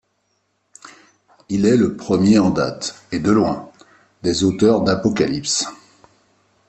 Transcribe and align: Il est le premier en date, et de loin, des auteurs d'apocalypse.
Il 1.49 1.67
est 1.67 1.77
le 1.77 1.95
premier 1.95 2.39
en 2.39 2.49
date, 2.49 3.05
et 3.11 3.19
de 3.19 3.29
loin, 3.29 3.69
des 4.23 4.43
auteurs 4.43 4.81
d'apocalypse. 4.81 5.67